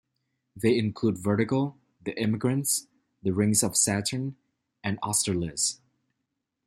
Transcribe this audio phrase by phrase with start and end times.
[0.55, 2.87] They include "Vertigo", "The Emigrants",
[3.21, 4.35] "The Rings of Saturn"
[4.83, 5.77] and "Austerlitz".